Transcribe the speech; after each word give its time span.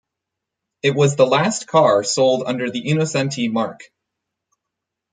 It 0.81 0.95
was 0.95 1.15
the 1.15 1.27
last 1.27 1.67
car 1.67 2.03
sold 2.03 2.41
under 2.47 2.71
the 2.71 2.81
Innocenti 2.85 3.51
marque. 3.51 3.91